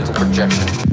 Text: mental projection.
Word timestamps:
mental 0.00 0.14
projection. 0.14 0.89